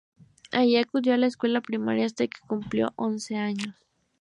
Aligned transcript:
Allí 0.51 0.77
acudió 0.77 1.13
a 1.13 1.17
la 1.17 1.27
escuela 1.27 1.61
primaria 1.61 2.07
hasta 2.07 2.25
que 2.25 2.39
cumplió 2.47 2.91
once 2.95 3.35
años. 3.35 3.75